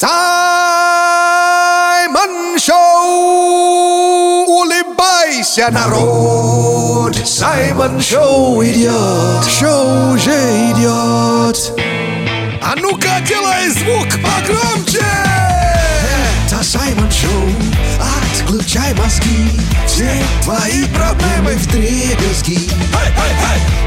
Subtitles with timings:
[0.00, 0.14] Саймон
[2.56, 4.46] Шоу!
[4.46, 7.16] Улыбайся, народ!
[7.26, 9.44] Саймон Шоу идет!
[9.44, 11.72] Шоу уже идет!
[12.62, 15.02] А ну-ка, делай звук погромче!
[16.46, 17.50] Это Саймон Шоу!
[18.22, 19.50] Отключай мозги!
[19.84, 22.70] Все твои проблемы в дребезги!
[22.92, 23.77] Как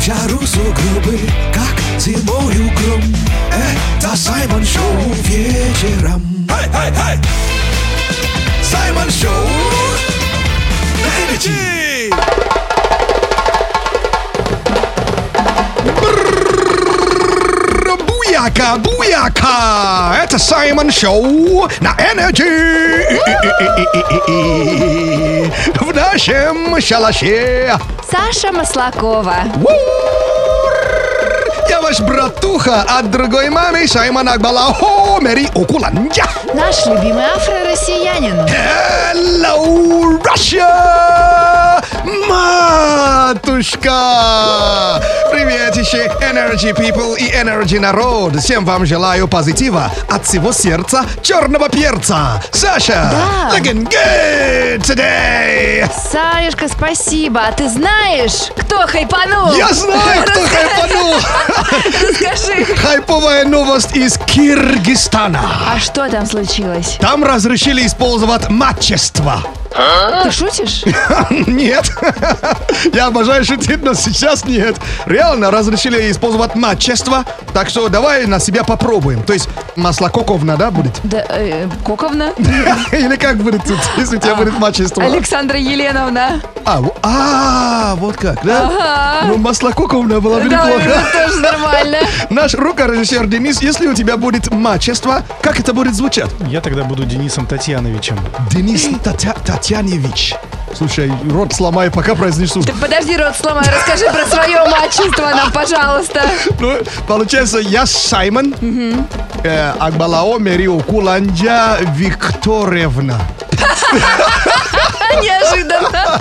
[0.00, 1.20] в жару сугробы,
[1.52, 3.02] как зимою гром.
[3.50, 6.22] Это Саймон Шоу вечером.
[8.62, 9.46] Саймон Шоу!
[11.02, 12.49] На Energy!
[18.40, 20.14] Буяка, буяка!
[20.22, 22.72] Это Саймон Шоу на Energy!
[25.74, 27.78] В нашем шалаше!
[28.10, 29.44] Саша Маслакова.
[31.68, 36.24] Я ваш братуха от другой мамы Саймон Акбалахо Мэри Окуланджа.
[36.54, 38.40] Наш любимый афро-россиянин.
[39.12, 41.84] Hello, Russia!
[42.26, 43.90] Матушка!
[45.30, 48.36] Приветище, Energy People и Energy народ!
[48.36, 52.42] Всем вам желаю позитива от всего сердца черного перца!
[52.50, 53.10] Саша!
[53.12, 53.56] Да.
[53.56, 55.88] Looking good today!
[56.10, 57.40] Саюшка, спасибо.
[57.46, 59.54] А ты знаешь, кто хайпанул?
[59.54, 61.14] Я знаю, кто хайпанул!
[62.08, 62.64] Расскажи.
[62.74, 65.40] Хайповая новость из Киргизстана.
[65.74, 66.98] А что там случилось?
[67.00, 69.42] Там разрешили использовать матчество.
[70.24, 70.82] Ты шутишь?
[71.30, 71.90] Нет.
[72.92, 74.76] Я обожаю шутить, но сейчас нет.
[75.06, 75.19] Реально
[75.50, 77.24] разрешили использовать матчество.
[77.52, 79.22] Так что давай на себя попробуем.
[79.22, 81.00] То есть маслококовна, да, будет?
[81.04, 82.30] Да, э, Коковна?
[82.92, 85.02] Или как будет, тут, если у тебя будет матчество?
[85.04, 86.40] Александра Еленовна.
[86.64, 89.22] А, а, вот как, да?
[89.26, 91.02] Ну, маслококовна была бы Да, неплохо.
[91.12, 91.98] тоже нормально.
[92.30, 96.30] Наш рукорежиссер Денис, если у тебя будет матчество, как это будет звучать?
[96.46, 98.18] Я тогда буду Денисом Татьяновичем.
[98.50, 98.88] Денис
[99.44, 100.34] Татьяневич.
[100.76, 102.62] Слушай, рот сломай, пока произнесу.
[102.62, 106.22] Ты подожди, рот сломай, расскажи про свое мачество нам, пожалуйста.
[106.58, 108.54] Ну, получается, я Саймон,
[109.42, 113.20] э, Акбалао Мерио Куланджа Викторовна.
[115.22, 116.20] Неожиданно.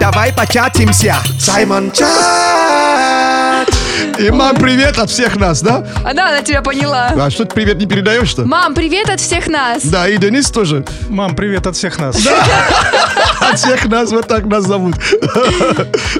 [0.00, 1.16] Давай початимся.
[1.38, 3.43] Саймон Чат.
[4.18, 5.84] И, мам, привет от всех нас, да?
[6.04, 7.12] Она, она тебя поняла.
[7.16, 8.44] А что ты привет не передаешь, что?
[8.44, 9.84] Мам, привет от всех нас.
[9.84, 10.84] Да, и Денис тоже.
[11.08, 12.16] Мам, привет от всех нас.
[13.50, 14.94] От всех нас вот так нас зовут.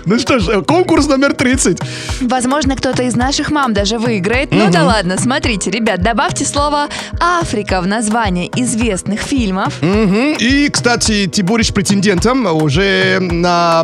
[0.05, 1.79] Ну что ж, конкурс номер 30.
[2.23, 4.51] Возможно, кто-то из наших мам даже выиграет.
[4.53, 6.89] Ну да ладно, смотрите, ребят, добавьте слово
[7.21, 9.75] «Африка» в название известных фильмов.
[9.83, 13.81] И, кстати, ты будешь претендентом уже на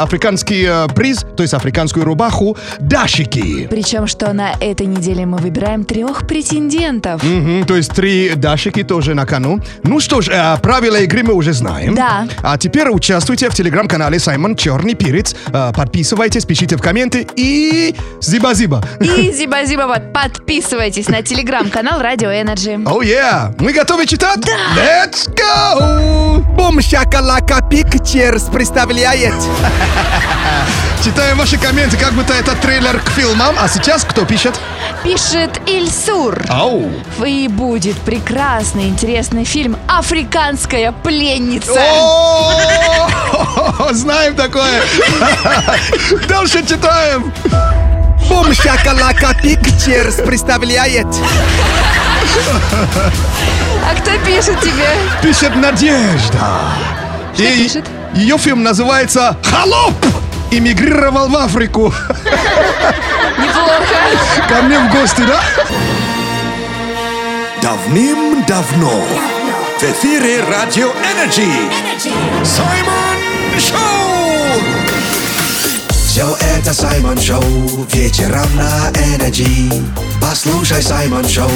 [0.00, 3.66] африканский э, приз, то есть африканскую рубаху Дашики.
[3.70, 7.22] Причем, что на этой неделе мы выбираем трех претендентов.
[7.66, 9.60] То есть три Дашики тоже на кону.
[9.82, 11.94] Ну что ж, э, правила игры мы уже знаем.
[11.94, 12.26] Да.
[12.42, 15.34] А теперь участвуйте в телеграм-канале Саймон Черный Перец.
[15.52, 18.82] Э, Подписывайтесь, пишите в комменты и зиба-зиба.
[19.00, 22.80] И зиба-зиба, вот, подписывайтесь на телеграм-канал Радио Energy.
[22.86, 23.54] Oh, yeah.
[23.58, 24.40] Мы готовы читать?
[24.40, 24.52] Да!
[24.76, 26.44] Let's go!
[26.56, 29.34] Boom Shakalaka Pictures представляет
[31.08, 33.56] Читаем ваши комменты, как будто это трейлер к фильмам.
[33.58, 34.60] А сейчас кто пишет?
[35.02, 36.44] Пишет Ильсур.
[36.50, 36.90] Ау!
[37.24, 41.80] И будет прекрасный, интересный фильм «Африканская пленница».
[41.80, 42.52] О,
[43.92, 44.82] Знаем такое.
[46.28, 47.32] Дальше читаем.
[48.28, 51.06] Бум Шакалака Пикчерс представляет
[53.82, 54.90] А кто пишет тебе?
[55.22, 56.50] Пишет Надежда.
[57.32, 57.86] Что И пишет?
[58.14, 59.94] Ее фильм называется «Холоп».
[60.50, 61.92] Эмигрировал в Африку.
[63.38, 64.48] Неплохо.
[64.48, 65.40] Ко мне в гости, да?
[67.60, 69.04] Давным-давно
[69.78, 71.50] в эфире Радио Energy
[72.44, 74.08] Саймон Шоу!
[75.90, 79.70] Все это Саймон Шоу вечером на Energy.
[80.20, 81.48] Послушай Саймон Шоу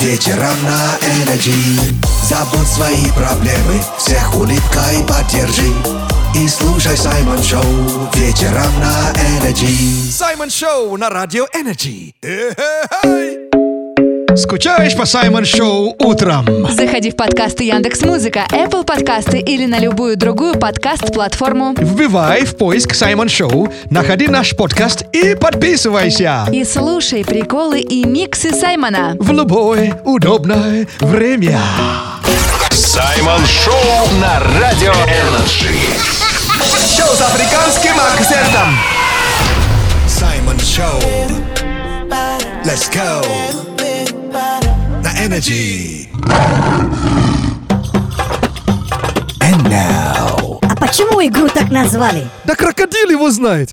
[0.00, 1.78] вечером на Energy.
[2.22, 6.07] Забудь свои проблемы, всех улыбкой поддержи.
[6.34, 7.62] И слушай Саймон Шоу
[8.14, 10.10] вечером на Energy.
[10.10, 12.14] Саймон Шоу на Радио Energy.
[14.36, 16.46] Скучаешь по Саймон Шоу утром?
[16.70, 21.74] Заходи в подкасты Яндекс Музыка, Apple подкасты или на любую другую подкаст-платформу.
[21.78, 26.46] Вбивай в поиск Саймон Шоу, находи наш подкаст и подписывайся.
[26.52, 29.16] И слушай приколы и миксы Саймона.
[29.18, 31.58] В любое удобное время.
[32.70, 35.74] Саймон Шоу на Радио Energy
[36.96, 38.76] Шоу с африканским акцентом.
[40.06, 41.00] Саймон Шоу.
[42.64, 43.67] Let's go.
[45.18, 46.08] Energy.
[49.42, 50.60] And now.
[50.62, 52.28] А почему игру так назвали?
[52.44, 53.72] Да крокодил его знает.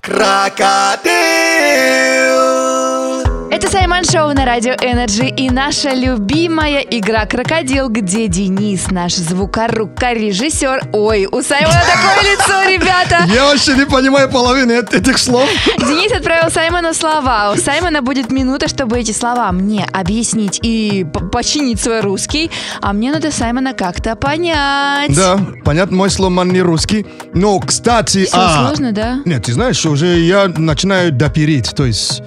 [3.56, 10.12] Это Саймон Шоу на Радио Energy и наша любимая игра «Крокодил», где Денис, наш звукорука,
[10.12, 10.90] режиссер.
[10.92, 13.24] Ой, у Саймона такое лицо, ребята!
[13.32, 15.48] Я вообще не понимаю половины эт- этих слов.
[15.78, 17.54] Денис отправил Саймону слова.
[17.54, 22.50] У Саймона будет минута, чтобы эти слова мне объяснить и починить свой русский.
[22.82, 25.16] А мне надо Саймона как-то понять.
[25.16, 27.06] Да, понятно, мой сломан не русский.
[27.32, 28.26] Но, кстати...
[28.26, 29.20] Все а, сложно, да?
[29.24, 32.22] Нет, ты знаешь, уже я начинаю допереть, то есть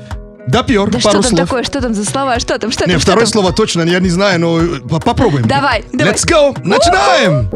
[0.49, 1.39] допер Да что пару там слов.
[1.47, 1.63] такое?
[1.63, 2.39] Что там за слова?
[2.39, 2.71] Что там?
[2.71, 2.99] Что Не, там?
[2.99, 3.31] Что второе там?
[3.31, 5.47] слово точно я не знаю, но э, по- попробуем.
[5.47, 6.13] Давай, давай.
[6.13, 6.57] Let's go!
[6.63, 7.49] Начинаем!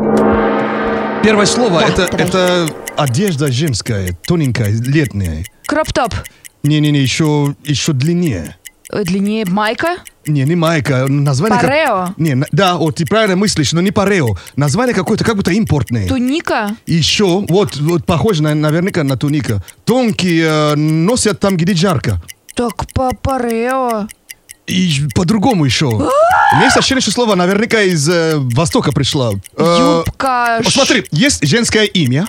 [1.23, 2.27] Первое слово Да, это, давай.
[2.27, 5.45] это одежда женская, тоненькая, летняя.
[5.67, 6.13] Кроп-топ.
[6.63, 8.57] Не-не-не, еще, еще длиннее.
[8.91, 9.95] Э, Длиннее майка.
[10.27, 11.59] Не, не майка, название...
[11.59, 12.09] как- Парео.
[12.17, 14.35] Не, на- да, вот ты правильно мыслишь, но не парео.
[14.55, 16.07] Название какое-то, как будто импортное.
[16.07, 16.71] Туника.
[16.85, 19.63] Еще, вот, вот похоже на, наверняка на туника.
[19.85, 22.21] Тонкие э, носят там, где жарко.
[22.55, 22.73] Так,
[23.21, 24.07] парео.
[24.67, 25.87] И по-другому еще.
[25.87, 25.97] У
[26.55, 29.33] меня есть ощущение, что слово наверняка из э, Востока пришло.
[29.57, 30.61] Э, Юбка.
[30.63, 32.27] вот смотри, есть женское имя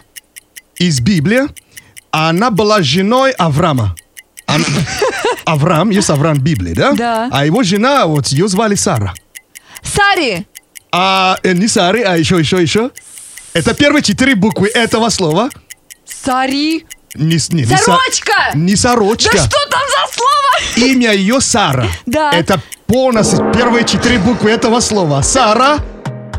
[0.77, 1.43] из Библии.
[2.11, 3.95] Она была женой Авраама.
[4.47, 4.65] Она-
[5.45, 6.93] Авраам, есть Авраам в Библии, да?
[6.93, 7.29] Да.
[7.31, 9.15] А его жена, вот ее звали Сара.
[9.83, 10.47] Сари.
[10.91, 12.91] А э, не Сары, а еще, еще, еще.
[13.53, 15.51] Это первые четыре буквы этого слова.
[16.05, 16.87] Сари.
[17.15, 18.33] Не, с- не, не са- Сорочка.
[18.55, 19.37] не сорочка.
[19.37, 19.59] Да что?
[20.77, 21.87] Имя ее Сара.
[22.07, 22.31] Да.
[22.33, 25.23] Это полностью первые четыре буквы этого слова.
[25.23, 25.79] Сара.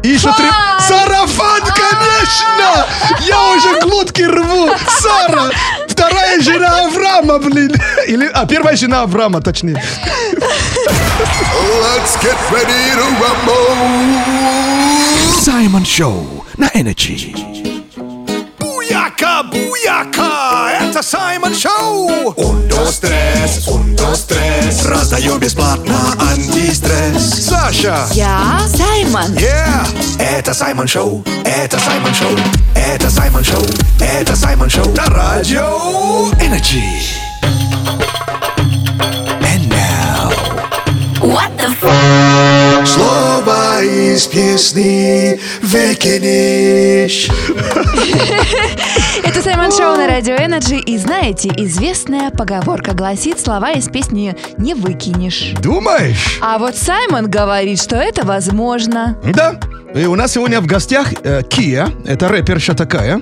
[0.04, 0.46] И еще три...
[0.48, 0.82] Фан!
[0.82, 2.86] Сарафан, конечно!
[3.28, 4.70] Я уже глотки рву.
[5.02, 5.50] Сара.
[5.88, 7.74] Вторая жена Авраама, блин.
[8.08, 9.82] Или, а, первая жена Авраама, точнее.
[11.82, 14.66] Let's get ready to rumble.
[15.42, 17.34] Simon Show на Energy.
[18.60, 20.25] Буяка, буяка,
[20.96, 22.34] это Саймон Шоу.
[22.38, 24.86] Ундо стресс, ундо стресс.
[24.86, 25.94] Раздаю бесплатно
[26.32, 27.48] антистресс.
[27.50, 29.34] Саша, Я Саймон.
[29.34, 29.86] yeah.
[30.20, 32.30] Это Саймон Шоу, это Саймон Шоу,
[32.74, 33.66] это Саймон Шоу,
[34.00, 34.86] это Саймон Шоу.
[34.96, 37.02] На радио Energy.
[41.26, 42.86] And now.
[42.86, 47.30] Слово из песни выкинешь.
[49.24, 50.76] Это Саймон Шоу на Радио Energy.
[50.76, 55.54] И знаете, известная поговорка гласит, слова из песни не выкинешь.
[55.62, 56.40] Думаешь?
[56.42, 59.18] А вот Саймон говорит, что это возможно.
[59.34, 59.60] Да.
[59.96, 61.88] И у нас сегодня в гостях э, Khia.
[62.06, 63.22] Это рэперша такая.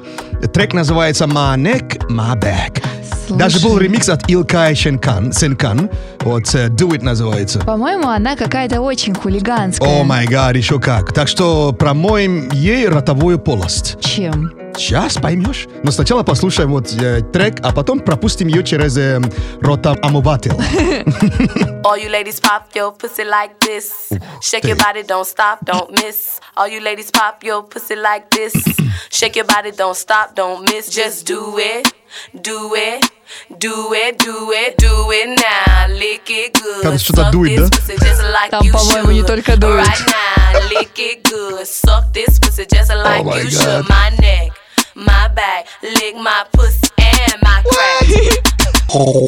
[0.53, 2.83] Трек называется «My Neck, My Back».
[3.33, 3.45] Слушай.
[3.45, 5.33] Даже был ремикс от Ilkay Şencan.
[5.33, 5.89] Şencan.
[6.19, 7.59] Вот э, «Do It» называется.
[7.61, 10.01] По-моему, она какая-то очень хулиганская.
[10.01, 11.11] Oh my god, еще как.
[11.13, 13.99] Так что промоем ей ротовую полость.
[14.01, 14.53] Чем?
[14.77, 15.67] Сейчас поймешь.
[15.83, 19.19] Но сначала послушаем вот э, трек, а потом пропустим ее через э,
[19.61, 20.51] ротоомыватель.
[21.83, 24.09] All you ladies pop your pussy like this.
[24.41, 26.39] Shake your body, don't stop, don't miss.
[26.55, 28.53] All you ladies pop your pussy like this.
[29.11, 30.87] Shake your body, don't stop, don't miss.
[30.89, 31.91] Just do it,
[32.34, 33.04] do it,
[33.58, 35.86] do it, do it, do it now.
[35.88, 36.82] Lick it good.
[36.82, 37.76] Там что-то Suck дует, this да?
[37.76, 39.26] pussy just like Там, you по-моему, не should.
[39.26, 39.86] только дует.
[39.86, 41.66] Right now, lick it good.
[41.66, 43.52] Suck this pussy just like my you God.
[43.52, 43.88] should.
[43.88, 44.52] My neck,
[44.94, 49.18] my back, lick my pussy and my crack.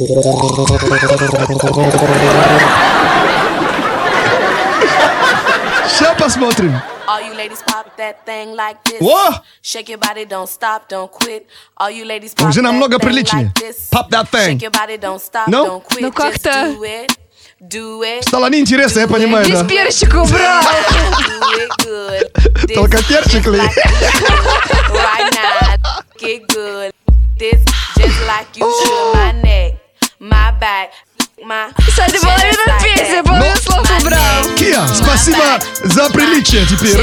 [5.88, 6.80] Сейчас посмотрим.
[7.09, 9.00] All you ladies pop that thing like this.
[9.00, 9.30] Во!
[9.62, 11.47] Shake your body, don't stop, don't quit.
[11.76, 13.45] All you ladies pop Уже that намного thing приличнее.
[13.47, 13.88] like this.
[13.90, 14.59] Pop that thing.
[14.59, 15.64] Shake your body, don't stop, Ну?
[15.66, 16.02] don't quit.
[16.02, 17.12] Ну, Just как-то- do it,
[17.61, 19.69] do it, Стало неинтересно, я понимаю, Здесь да.
[19.69, 20.62] перчик убрал.
[20.62, 22.33] do it good.
[22.66, 23.59] This Только перчик ли?
[23.59, 24.95] like you.
[24.95, 26.92] right now, get good.
[27.38, 27.61] This
[27.97, 29.14] just like you should.
[29.14, 29.75] My neck,
[30.21, 31.03] my back, my.
[31.38, 34.56] Кстати, половину песни, половину слов убрал.
[34.58, 36.98] Кия, my спасибо за приличие теперь.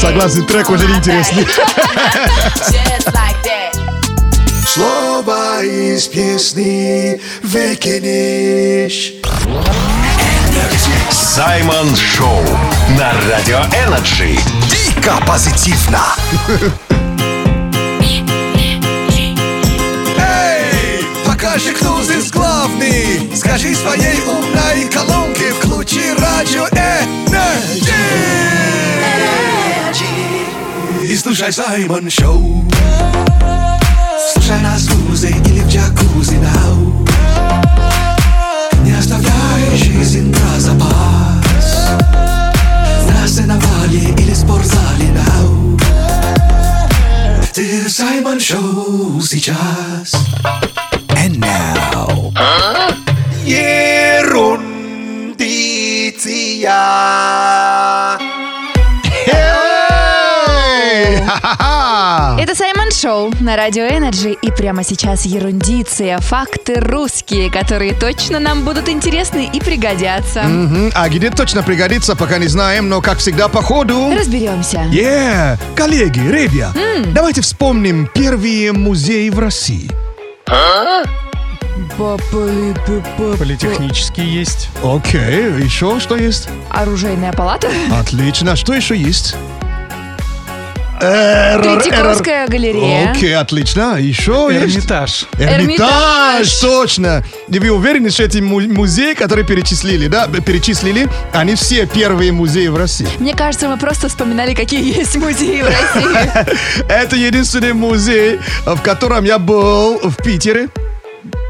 [0.00, 1.44] Согласен, трек уже неинтересный.
[3.12, 4.66] like that.
[4.66, 9.12] Слово из песни выкинешь.
[11.10, 12.42] Саймон Шоу
[12.98, 14.36] на Радио Energy.
[14.68, 16.00] Дико позитивно.
[21.52, 23.30] наших тузис главный?
[23.36, 27.92] Скажи своей умной колонке Включи радио Energy
[31.02, 32.64] И слушай Саймон Шоу.
[34.32, 37.06] Слушай нас в гузе или в джакузи now.
[38.82, 41.90] Не оставляй жизнь на запас.
[43.10, 45.78] На сеновале или спортзале now.
[47.52, 50.14] Ты Саймон Шоу сейчас.
[51.22, 52.32] And now.
[53.44, 54.58] Ерундиция.
[59.26, 61.16] Эй!
[61.24, 62.36] Ха-ха-ха!
[62.40, 64.32] Это Саймон Шоу на Радио Energy.
[64.42, 70.42] И прямо сейчас ерундиция, факты русские, которые точно нам будут интересны и пригодятся.
[70.42, 70.90] Мгм.
[70.92, 74.12] А где точно пригодится, пока не знаем, но, как всегда, по ходу...
[74.12, 74.88] Разберемся.
[74.90, 75.56] Yeah.
[75.76, 76.72] Коллеги, ребя,
[77.14, 79.88] давайте вспомним первые музеи в России.
[83.38, 84.68] Политехнический есть.
[84.82, 86.48] Окей, еще что есть?
[86.70, 87.68] Оружейная палата.
[87.90, 89.34] Отлично, что еще есть?
[91.02, 93.10] Эррор, Третьяковская галерея.
[93.10, 93.96] Окей, отлично.
[93.98, 94.76] Еще есть?
[94.76, 95.26] Эрмитаж.
[95.38, 96.60] Эрмитаж, Эрмитаж.
[96.60, 97.24] точно.
[97.48, 102.68] И вы уверены, что эти му- музеи, которые перечислили, да, перечислили, они все первые музеи
[102.68, 103.08] в России?
[103.18, 106.86] Мне кажется, мы просто вспоминали, какие есть музеи в России.
[106.88, 110.68] Это единственный музей, в котором я был в Питере.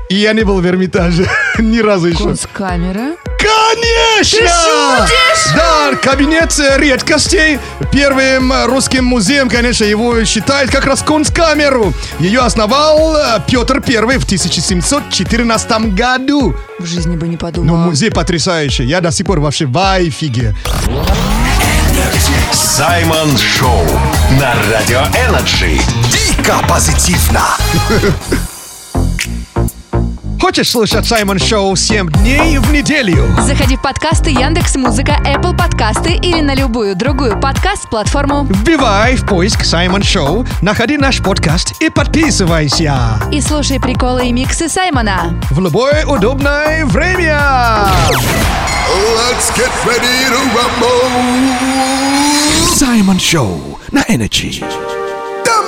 [0.09, 1.27] И я не был в Эрмитаже
[1.59, 2.25] ни разу еще.
[2.25, 3.17] Концкамера.
[3.43, 4.39] Конечно!
[4.39, 5.53] Ты шутишь?
[5.57, 7.59] Да, кабинет э, редкостей.
[7.93, 11.93] Первым э, русским музеем, конечно, его считают как раз Кунсткамеру.
[12.21, 16.55] Ее основал э, Петр Первый в 1714 году.
[16.79, 17.77] В жизни бы не Ну, подумал.
[17.77, 18.85] музей потрясающий.
[18.85, 20.55] Я до сих пор вообще в айфиге.
[22.53, 23.85] Саймон Шоу
[24.41, 25.79] на Радио Energy.
[26.11, 27.43] Дико позитивно.
[30.43, 33.33] Хочешь слушать Саймон Шоу 7 дней в неделю?
[33.43, 38.47] Заходи в подкасты Яндекс Музыка, Apple подкасты или на любую другую подкаст-платформу.
[38.47, 43.21] Вбивай в поиск Саймон Шоу, находи наш подкаст и подписывайся.
[43.31, 45.41] И слушай приколы и миксы Саймона.
[45.53, 47.41] В любое удобное время.
[49.15, 51.55] Let's get ready to rumble.
[52.75, 54.65] Саймон Шоу на Energy.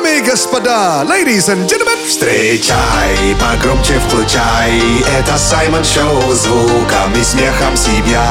[0.04, 4.78] Дамы и господа, ladies and gentlemen, Встречай, погромче включай.
[5.18, 8.30] Это Саймон Шоу Звуком и смехом себя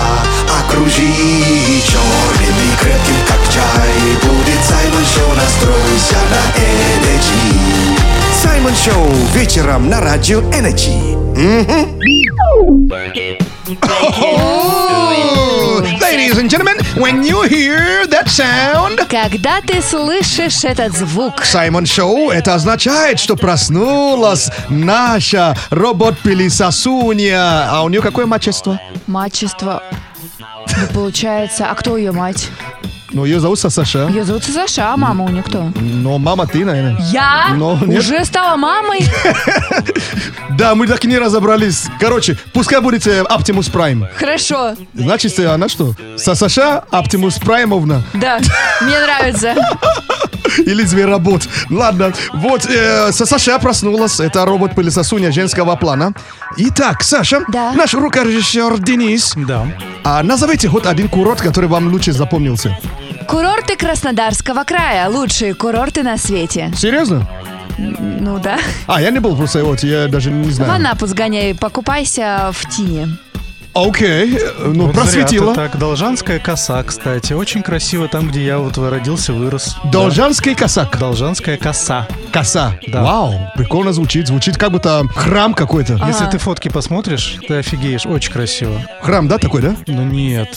[0.60, 3.63] Окружи черным и крепким, как чай.
[4.22, 7.98] Будет Саймон Шоу, настройся на Energy
[8.44, 11.14] Саймон Шоу вечером на радио Energy
[16.02, 22.32] Ladies and gentlemen, when you hear that sound, Когда ты слышишь этот звук, Саймон Шоу,
[22.32, 27.70] это означает, что проснулась наша робот-пылесосунья.
[27.70, 28.80] А у нее какое мачество?
[29.08, 29.82] мачество...
[30.40, 32.50] Ну, получается, а кто ее мать?
[33.13, 34.08] Ну, ее зовут Саша.
[34.08, 35.72] Ее зовут Саша, а мама у нее кто?
[35.75, 37.00] Но мама ты, наверное.
[37.12, 37.53] Я?
[37.55, 38.00] Но нет.
[38.00, 39.00] Уже стала мамой?
[40.55, 41.88] Да, мы так и не разобрались.
[42.00, 44.08] Короче, пускай будет э, Optimus Prime.
[44.15, 45.96] Хорошо, Значит, э, она что?
[46.15, 48.39] Саша Оптимус Праймовна да,
[48.82, 49.55] мне нравится.
[50.66, 51.48] или зверобот.
[51.70, 54.20] Ладно, вот э, Саша проснулась.
[54.20, 56.14] Это робот-пылесосуня женского плана.
[56.58, 57.72] Итак, Саша, Да.
[57.74, 59.34] наш рукорежиссер Денис.
[59.36, 59.66] Да.
[60.04, 62.78] А назовите хоть один курорт, который вам лучше запомнился.
[63.28, 65.10] Курорты Краснодарского края.
[65.10, 66.72] Лучшие курорты на свете.
[66.78, 67.28] Серьезно?
[67.78, 68.60] Ну да.
[68.86, 70.74] А, я не был просто, вот, я даже не В знаю.
[70.74, 73.08] Анапу сгоняй, покупайся в тине.
[73.74, 75.56] Окей, э, ну, Вот зря ты просветила.
[75.56, 75.80] так.
[75.80, 77.34] Должанская коса, кстати.
[77.34, 79.77] Очень красиво там, где я вот родился, вырос.
[79.92, 80.92] Должанский косак.
[80.94, 81.00] Да.
[81.00, 82.08] Должанская коса.
[82.32, 82.77] Коса.
[82.88, 83.01] Да.
[83.01, 84.27] Вау, прикольно звучит.
[84.27, 86.00] Звучит как будто храм какой-то.
[86.08, 88.06] Если ты фотки посмотришь, ты офигеешь.
[88.06, 88.80] Очень красиво.
[89.01, 89.75] Храм, да, такой, да?
[89.88, 90.56] Но нет.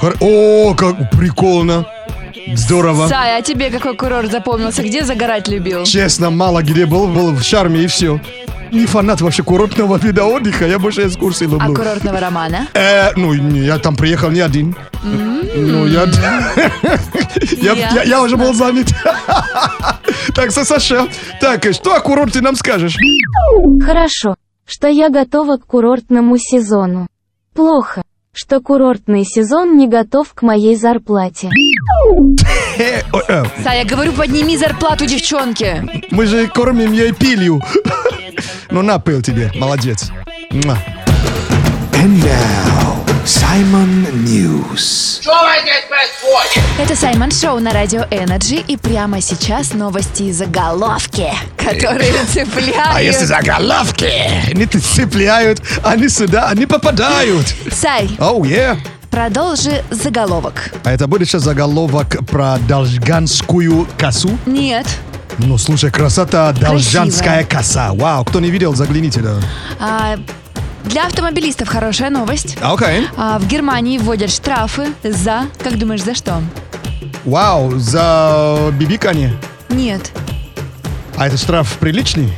[0.00, 1.84] Хр- О, как прикольно.
[2.54, 3.08] Здорово.
[3.08, 4.82] Сай, а тебе какой курорт запомнился?
[4.82, 5.84] Где загорать любил?
[5.84, 8.20] Честно, мало где был, был в Шарме и все.
[8.70, 11.74] Не фанат вообще курортного вида отдыха, я больше экскурсии А люблю.
[11.74, 12.68] курортного романа?
[12.72, 14.74] Э, ну, не, я там приехал не один.
[15.02, 16.04] Ну, я...
[17.60, 18.02] я, я...
[18.02, 18.88] я уже был занят.
[20.34, 21.08] Так, Саша,
[21.40, 22.96] так, что о курорте нам скажешь?
[23.84, 24.36] Хорошо,
[24.66, 27.06] что я готова к курортному сезону.
[27.54, 28.02] Плохо,
[28.34, 31.50] что курортный сезон не готов к моей зарплате.
[32.78, 36.06] Э, э, Сай, я говорю, подними зарплату девчонки.
[36.10, 37.60] мы же кормим ей пилью.
[38.70, 40.10] Ну, на, пыл тебе, молодец.
[40.50, 45.20] And now Simon News
[46.80, 48.56] Это Саймон Шоу на Радио Энерджи.
[48.56, 52.90] И прямо сейчас новости и заголовки, которые цепляют.
[52.92, 54.10] А если заголовки
[54.52, 57.54] не цепляют, они сюда, они попадают.
[57.70, 58.76] Сай, Оу, yeah.
[59.08, 60.72] продолжи заголовок.
[60.82, 64.36] А это будет сейчас заголовок про должганскую косу?
[64.46, 64.86] Нет.
[65.38, 67.92] Ну, слушай, красота, должанская коса.
[67.94, 69.36] Вау, кто не видел, загляните, да.
[69.78, 70.16] А,
[70.84, 72.56] для автомобилистов хорошая новость.
[72.60, 73.06] Окей.
[73.16, 75.46] А, в Германии вводят штрафы за...
[75.62, 76.42] Как думаешь, за что?
[77.24, 79.32] Вау, за бибикание.
[79.68, 80.12] Нет.
[81.16, 82.32] А это штраф приличный?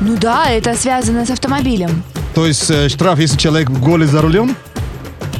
[0.00, 2.02] Ну да, это связано с автомобилем.
[2.34, 4.54] То есть э, штраф, если человек голый за рулем?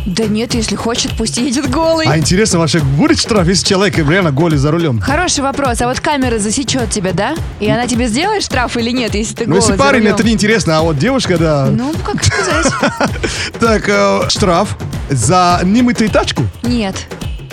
[0.06, 2.06] Да нет, если хочет, пусть едет голый.
[2.06, 5.00] А интересно, вообще будет штраф, если человек реально голый за рулем?
[5.00, 5.82] Хороший вопрос.
[5.82, 7.34] А вот камера засечет тебя, да?
[7.58, 10.14] И она тебе сделает штраф или нет, если ты Ну, голый если за парень, рулем?
[10.14, 11.66] это неинтересно, а вот девушка, да.
[11.72, 12.72] Ну, как сказать?
[13.60, 14.76] Так, э, штраф
[15.10, 16.42] за немытую тачку?
[16.62, 16.94] Нет.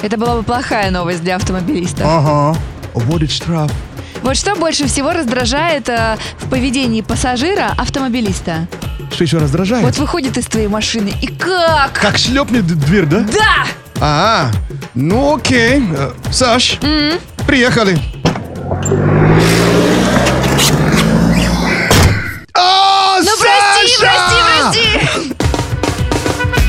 [0.03, 2.03] Это была бы плохая новость для автомобилиста.
[2.05, 2.57] Ага.
[2.93, 3.71] Вводит штраф.
[4.21, 8.67] Вот что больше всего раздражает э, в поведении пассажира автомобилиста?
[9.13, 9.83] Что еще раздражает?
[9.83, 11.93] Вот выходит из твоей машины и как?
[11.93, 13.19] Как шлепнет дверь, да?
[13.19, 13.65] Да!
[13.99, 14.51] А,
[14.95, 15.83] ну окей.
[15.95, 16.79] Э, Саш,
[17.45, 17.99] приехали.
[22.55, 24.13] А, Ну прости, Саша!
[24.71, 25.33] прости, прости!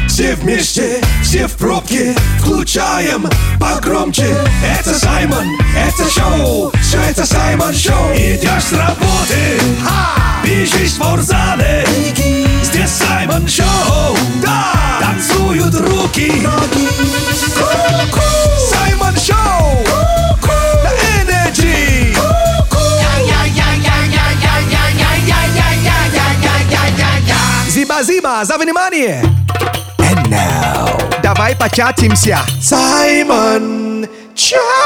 [0.09, 1.01] Все вместе,
[1.35, 4.37] все в пробке, включаем погромче.
[4.65, 5.45] Это Саймон,
[5.77, 8.13] это шоу, все это Саймон Шоу.
[8.15, 9.61] Идешь с работы,
[10.45, 11.85] бежишь в спортзале.
[12.63, 16.47] Здесь Саймон Шоу, да, танцуют руки.
[17.57, 18.21] Ку-ку.
[18.71, 19.85] Саймон Шоу,
[20.85, 22.17] на Energy.
[27.69, 29.25] Зиба-зиба, за внимание!
[31.25, 32.39] Давай початимся.
[32.61, 34.84] Саймон Чат!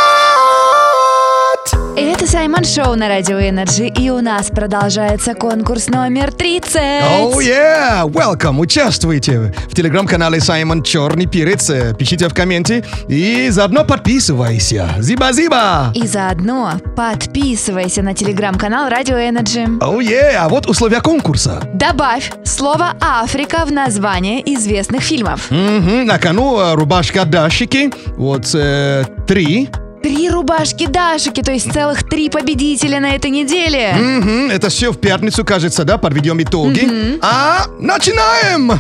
[2.00, 6.76] Это Саймон Шоу на Радио Energy, и у нас продолжается конкурс номер 30.
[6.76, 8.04] Oh yeah!
[8.08, 8.60] Welcome!
[8.60, 11.68] Участвуйте в телеграм-канале Саймон Черный Перец.
[11.70, 14.90] Э, Пишите в комменте и заодно подписывайся.
[14.98, 15.92] Зиба-зиба!
[15.92, 19.62] И заодно подписывайся на телеграм-канал Радио Energy.
[19.80, 20.36] Oh yeah!
[20.36, 21.60] А вот условия конкурса.
[21.74, 25.50] Добавь слово «Африка» в название известных фильмов.
[25.50, 27.90] Мгм, На кону э, рубашка Дашики.
[28.16, 29.68] Вот э, три.
[30.09, 33.92] Три рубашки Дашики, то есть целых три победителя на этой неделе.
[33.92, 35.99] Мгм, Это все в пятницу, кажется, да?
[35.99, 37.18] Подведем итоги.
[37.21, 38.73] А начинаем!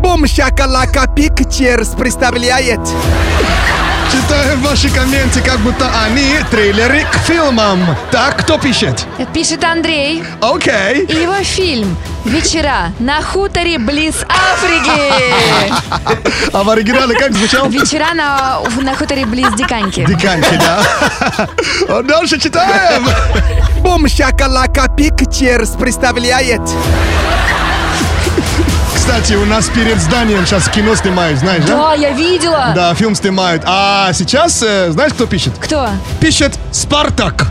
[0.00, 2.78] Бум шакалака пикчерс представляет
[4.10, 7.80] Читаем ваши комменты, как будто они трейлеры к фильмам.
[8.10, 9.04] Так, кто пишет?
[9.34, 10.22] Пишет Андрей.
[10.40, 11.04] Окей.
[11.06, 15.22] И его фильм «Вечера на хуторе близ Африки».
[16.52, 17.68] А в оригинале как звучал?
[17.68, 20.04] Вечера на, на хуторе близ Диканьки.
[20.06, 22.02] Диканьки, да.
[22.02, 23.06] Дальше читаем.
[23.80, 26.62] Бум шакалака пикчерс представляет
[29.06, 31.76] Кстати, у нас перед зданием сейчас кино снимают, знаешь, да?
[31.76, 32.72] Да, я видела.
[32.74, 33.62] Да, фильм снимают.
[33.64, 35.52] А сейчас, э, знаешь, кто пишет?
[35.60, 35.90] Кто?
[36.20, 37.46] Пишет Спартак.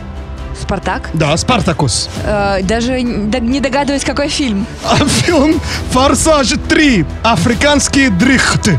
[0.61, 1.09] Спартак?
[1.13, 2.09] Да, Спартакус.
[2.25, 4.67] Э, даже не догадываюсь, какой фильм.
[4.83, 7.05] А фильм «Форсаж 3.
[7.23, 8.77] Африканские дрихты».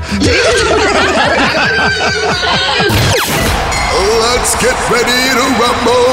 [4.21, 6.12] Let's get ready to rumble.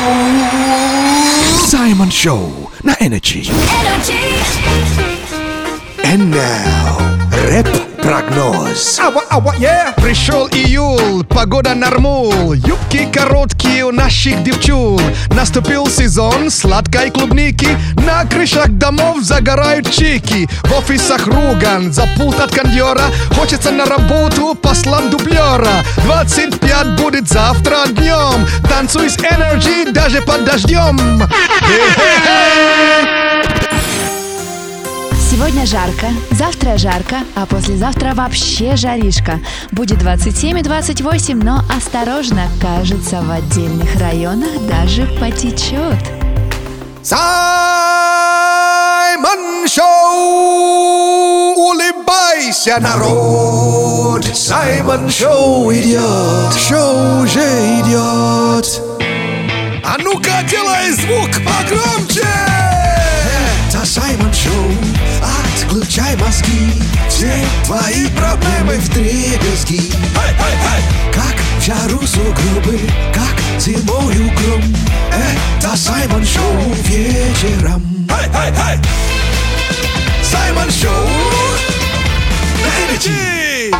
[1.67, 3.51] Саймон Шоу на Energy.
[6.03, 6.97] And now,
[7.47, 8.99] рэп-прогноз.
[8.99, 9.93] Ава, ава, yeah.
[10.01, 14.99] Пришел июль, погода нормул, юбки короткие у наших девчул.
[15.29, 17.69] Наступил сезон сладкой клубники,
[18.05, 20.49] на крышах домов загорают чики.
[20.63, 25.83] В офисах руган, за пульт от кондера, хочется на работу послам дублера.
[26.03, 31.23] 25 будет завтра днем, танцуй с Energy даже под дождем.
[35.33, 39.39] Сегодня жарко, завтра жарко, а послезавтра вообще жаришка.
[39.71, 45.97] Будет 27 и 28, но осторожно, кажется, в отдельных районах даже потечет.
[47.01, 47.17] Саймон
[49.67, 51.55] Шоу!
[51.55, 54.23] Улыбайся, народ!
[54.35, 56.53] Саймон Шоу идет!
[56.59, 58.83] Шоу уже идет!
[59.83, 62.72] А ну-ка, делай звук погромче!
[66.33, 66.73] Мозги!
[67.09, 67.31] Все
[67.65, 69.91] твои проблемы в дребезги!
[71.13, 72.79] Как в жару сугробы,
[73.13, 74.63] как зимою гром
[75.11, 77.83] Это Саймон Шоу вечером
[80.23, 81.07] Саймон Шоу
[82.63, 83.75] на Energy!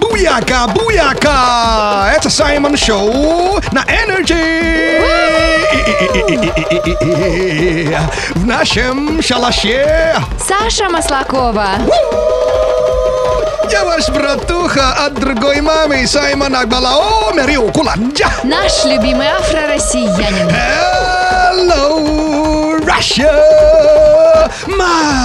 [0.00, 2.12] Буяка, буяка!
[2.16, 5.53] Это Саймон Шоу на Energy!
[8.34, 10.16] В нашем шалаше!
[10.38, 11.68] Саша Маслакова.
[13.70, 18.28] Я ваш братуха от другой мамы Саймон Акбалао Мерио Куланджа!
[18.44, 20.48] Наш любимый афро-россиянин.
[20.48, 22.23] Hello,
[22.94, 23.34] My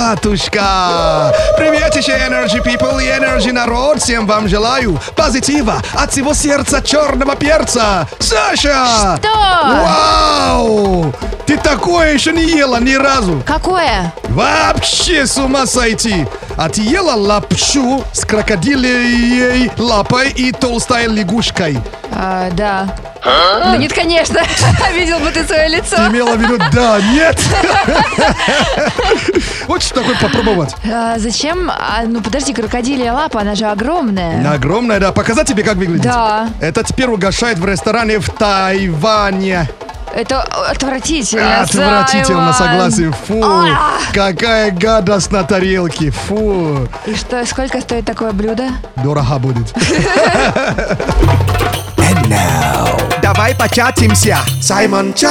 [0.10, 1.32] матушка!
[1.56, 4.02] Привет еще Energy People и Energy народ!
[4.02, 8.08] Всем вам желаю позитива от всего сердца черного перца!
[8.18, 9.18] Саша!
[9.18, 9.30] Что?
[9.30, 11.14] Вау!
[11.46, 13.44] Ты такое еще не ела ни разу!
[13.46, 14.12] Какое?
[14.30, 16.26] Вообще с ума сойти!
[16.58, 21.80] А ты ела лапшу с крокодилией лапой и толстой лягушкой?
[22.12, 22.96] А, да.
[23.24, 24.40] Ну нет, конечно.
[24.94, 25.98] Видел бы ты свое лицо.
[25.98, 27.40] Ты имела в виду да, нет?
[29.68, 30.76] Хочешь такой попробовать?
[30.92, 31.70] А, зачем?
[31.70, 34.54] А, ну подожди, крокодилья лапа, она же огромная.
[34.54, 35.12] Огромная, да.
[35.12, 36.04] Показать тебе, как выглядит?
[36.04, 36.48] Да.
[36.62, 39.68] Это теперь угощает в ресторане в Тайване.
[40.16, 41.62] Это отвратительно.
[41.62, 42.92] Отвратительно, Саймон.
[42.92, 43.14] согласен.
[43.28, 43.92] Фу, А!
[44.12, 46.10] какая гадость на тарелке.
[46.10, 48.70] Фу, И что, сколько стоит такое блюдо?
[48.96, 49.72] дорого будет.
[53.32, 54.40] Давай початимся.
[54.60, 55.30] Саймон Чат.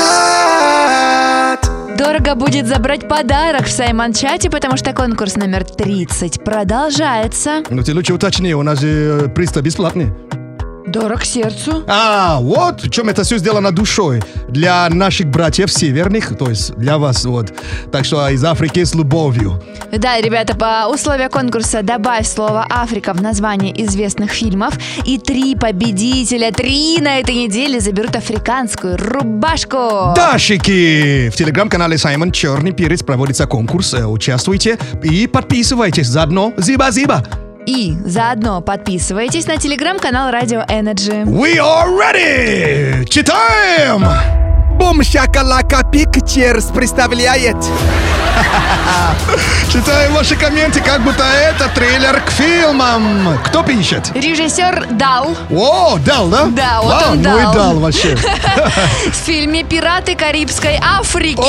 [1.98, 7.64] Дорого будет забрать подарок в Саймон Чате, потому что конкурс номер 30 продолжается.
[7.68, 10.12] Ну ты лучше уточни, у нас же приз бесплатный.
[10.90, 11.84] Дорог сердцу.
[11.86, 14.22] А, вот в чем это все сделано душой.
[14.48, 17.52] Для наших братьев северных, то есть для вас, вот.
[17.92, 19.62] Так что из Африки с любовью.
[19.92, 24.74] Да, ребята, по условию конкурса добавь слово «Африка» в название известных фильмов.
[25.04, 30.12] И три победителя, три на этой неделе заберут африканскую рубашку.
[30.16, 31.30] Дашики!
[31.30, 33.94] В телеграм-канале Саймон Черный Перец проводится конкурс.
[33.94, 36.06] Э, Участвуйте и подписывайтесь.
[36.08, 37.24] Заодно зиба-зиба.
[37.68, 41.24] И заодно подписывайтесь на телеграм-канал Радио Energy.
[41.24, 43.04] We are ready!
[43.04, 44.06] Читаем!
[44.78, 47.56] Бум шакалака пикчерс представляет.
[49.72, 53.38] Читаем ваши комменты, как будто это трейлер к фильмам.
[53.44, 54.10] Кто пишет?
[54.14, 56.44] Режиссер Дал О, дал, да?
[56.46, 57.54] Да, вот Вау, он ну и дал.
[57.54, 58.16] дал вообще.
[59.12, 61.38] в фильме «Пираты Карибской Африки».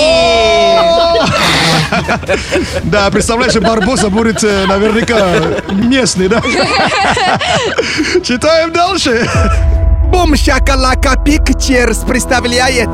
[2.84, 5.28] Да, представляешь, Барбоса будет э, наверняка
[5.71, 6.41] местный, да?
[8.23, 9.30] Читаем дальше.
[10.06, 12.89] Бум шакалака пикчерс представляет.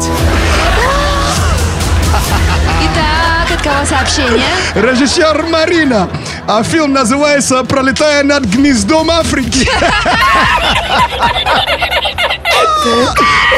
[3.55, 4.43] От кого сообщение?
[4.75, 6.09] Режиссер Марина.
[6.45, 9.69] А фильм называется «Пролетая над гнездом Африки».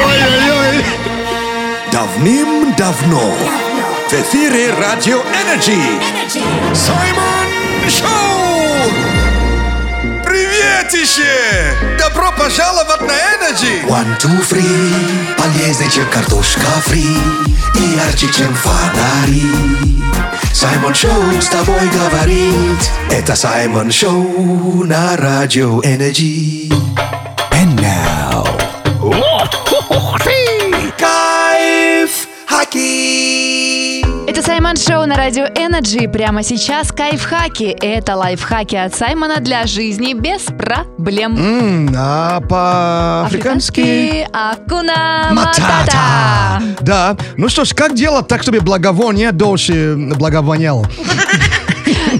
[0.04, 0.84] Ой-ой-ой.
[1.90, 3.34] Давным-давно
[4.08, 5.82] в эфире Радио Energy
[6.72, 8.27] Саймон Шоу!
[10.90, 11.76] Приветище!
[11.98, 13.86] Добро пожаловать на Energy!
[13.86, 15.36] One, two, three.
[15.36, 17.04] Полезнее, чем картошка фри
[17.74, 19.42] И ярче, чем фонари.
[20.54, 22.90] Саймон Шоу с тобой говорит.
[23.10, 26.70] Это Саймон Шоу на Радио Energy
[27.50, 28.46] And now.
[30.96, 32.97] Кайф Хаки Это Саймон
[34.78, 36.08] Шоу на Радио Energy.
[36.08, 37.76] Прямо сейчас кайфхаки.
[37.80, 41.36] Это лайфхаки от Саймона для жизни без проблем.
[41.36, 44.26] М, А по-африкански...
[44.32, 45.62] Акуна Матата.
[45.62, 46.62] Матата.
[46.80, 47.16] Да.
[47.36, 50.86] Ну что ж, как делать так, чтобы благовоние дольше благовоняло?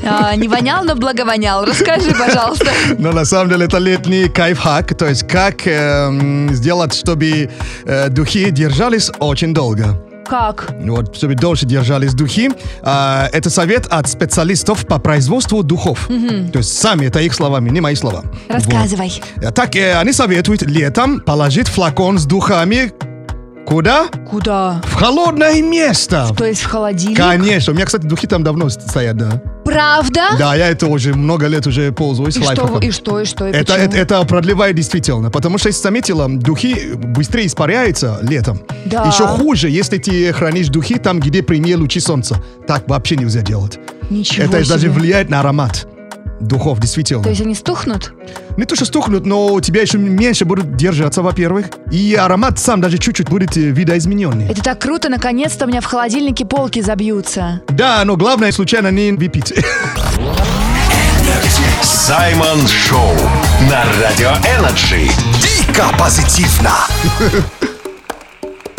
[0.04, 1.64] А, Не вонял, но благовонял.
[1.64, 2.66] Расскажи, пожалуйста.
[2.98, 7.50] Но на самом деле это летний кайфхак, то есть как эм, сделать, чтобы
[7.84, 10.00] э, духи держались очень долго.
[10.28, 10.74] Как?
[10.80, 12.50] Вот, чтобы дольше держались духи.
[12.82, 16.08] А, это совет от специалистов по производству духов.
[16.52, 18.24] То есть сами, это их словами, не мои слова.
[18.48, 19.22] Рассказывай.
[19.36, 19.54] Вот.
[19.54, 22.92] Так, э, они советуют летом положить флакон с духами
[23.68, 24.06] куда?
[24.30, 24.80] Куда?
[24.84, 26.28] В холодное место.
[26.36, 27.18] То есть в холодильник?
[27.18, 27.72] Конечно.
[27.72, 29.42] У меня, кстати, духи там давно стоят, да.
[29.64, 30.30] Правда?
[30.38, 33.52] Да, я это уже много лет уже пользуюсь И что, и что, и что, и
[33.52, 38.62] Это, это, это продлевает действительно, потому что, если заметила, духи быстрее испаряются летом.
[38.86, 39.04] Да.
[39.04, 42.42] Еще хуже, если ты хранишь духи там, где прямые лучи солнца.
[42.66, 43.78] Так вообще нельзя делать.
[44.08, 44.90] Ничего это даже себе.
[44.92, 45.86] влияет на аромат
[46.40, 47.22] духов, действительно.
[47.22, 48.12] То есть они стухнут?
[48.56, 51.66] Не то, что стухнут, но у тебя еще меньше будут держаться, во-первых.
[51.90, 54.46] И аромат сам даже чуть-чуть будет э, видоизмененный.
[54.48, 57.62] Это так круто, наконец-то у меня в холодильнике полки забьются.
[57.68, 59.54] Да, но главное случайно не выпить.
[61.82, 63.14] Саймон Шоу
[63.70, 65.10] на Радио Energy.
[65.40, 66.72] Дико позитивно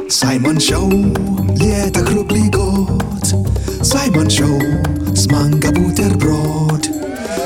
[0.10, 0.90] Саймон Шоу,
[1.56, 3.24] лето круглый год
[3.84, 4.60] Саймон Шоу,
[5.16, 6.99] с манго бутерброд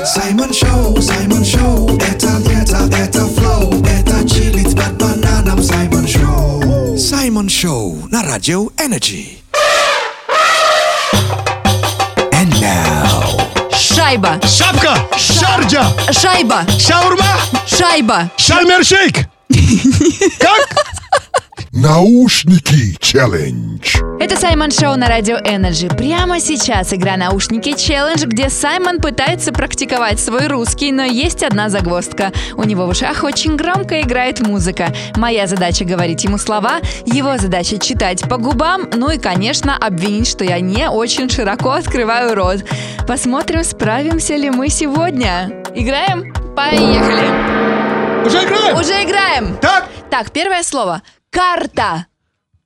[0.04, 7.48] Саймон Шоу, Саймон Шоу, это лето, это flow Это чилит под бананом Саймон Шоу Саймон
[7.48, 9.38] Шоу на Радио Energy
[12.32, 14.38] And now Шайба!
[14.46, 14.94] Шапка!
[15.16, 15.86] Шарджа!
[16.12, 16.66] Шайба!
[16.78, 17.38] Шаурма!
[17.66, 18.30] Шайба!
[18.36, 19.26] Шальмершейк!
[20.38, 21.03] Как?
[21.76, 23.96] Наушники челлендж.
[24.20, 25.88] Это Саймон Шоу на Радио Energy.
[25.88, 32.32] Прямо сейчас игра «Наушники челлендж», где Саймон пытается практиковать свой русский, но есть одна загвоздка.
[32.56, 34.94] У него в ушах очень громко играет музыка.
[35.16, 40.44] Моя задача говорить ему слова, его задача читать по губам, ну и, конечно, обвинить, что
[40.44, 42.64] я не очень широко открываю рот.
[43.08, 45.50] Посмотрим, справимся ли мы сегодня.
[45.74, 46.32] Играем?
[46.54, 48.24] Поехали!
[48.24, 48.78] Уже играем?
[48.78, 49.56] Уже играем!
[49.60, 51.02] Так, Так, первое слово.
[51.34, 52.06] Карта.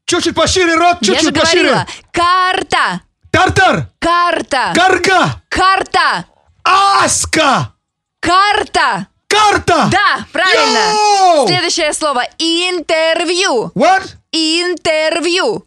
[0.05, 1.63] чуть-чуть пошире рот, Я же чуть-чуть пошире.
[1.71, 1.87] говорила.
[2.13, 3.01] Карта.
[3.31, 4.73] Тартар, Карта.
[4.75, 6.25] карга, Карта.
[6.65, 7.75] аска,
[8.21, 9.07] Карта.
[9.27, 9.89] карта.
[9.93, 10.93] Да, правильно.
[10.93, 11.47] Йоу!
[11.47, 12.23] Следующее слово.
[12.39, 13.71] Интервью.
[13.75, 14.15] What?
[14.33, 15.65] Интервью.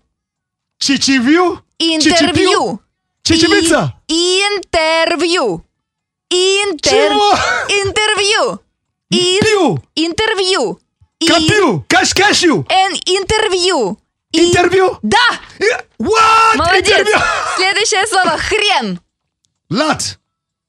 [0.79, 1.63] Чичевью?
[1.79, 2.79] Интервью.
[3.23, 3.93] Чечевица?
[4.07, 5.63] И- Интервью.
[6.29, 6.91] Интер...
[7.11, 7.31] Чего?
[7.69, 8.59] Интервью.
[9.11, 10.79] Ин- Пью, Интервью.
[11.27, 12.65] Копью, каш-кашью.
[13.05, 13.97] Интервью.
[14.33, 14.97] Интервью?
[15.01, 15.17] Да.
[15.99, 16.55] What?
[16.55, 16.89] Молодец.
[16.89, 17.17] Интервью.
[17.57, 18.37] Следующее слово.
[18.37, 18.99] Хрен.
[19.69, 20.19] Лат,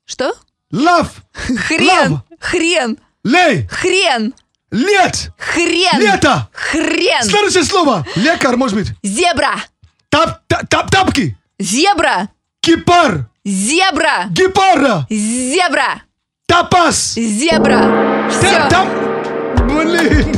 [0.05, 0.33] Что?
[0.71, 2.13] лав, Хрен.
[2.13, 2.21] Лав.
[2.41, 2.99] Хрен.
[3.25, 4.35] лей, Хрен.
[4.71, 6.01] лет, Хрен.
[6.01, 6.49] лето.
[6.53, 7.23] Хрен.
[7.25, 8.07] Следующее слово.
[8.17, 8.89] Лекарь, может быть.
[9.03, 9.57] Зебра.
[10.09, 11.37] Тап, та- тап, тапки.
[11.59, 12.29] Зебра.
[12.61, 14.27] Кипар, Зебра.
[14.31, 16.03] гепара, Зебра.
[16.47, 17.15] тапас.
[17.15, 18.29] Зебра.
[18.31, 18.69] Все.
[18.69, 18.89] Там,
[19.69, 20.33] блин.